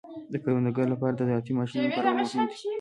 [0.31, 2.57] د کروندګرو لپاره د زراعتي ماشینونو کارول مهم دي.